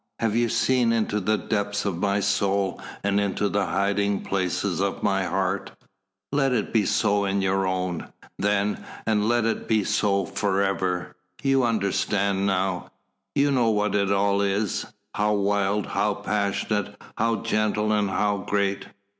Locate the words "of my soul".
1.85-2.81